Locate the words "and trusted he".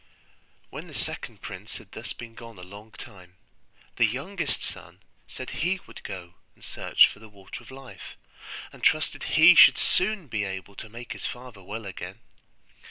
8.73-9.53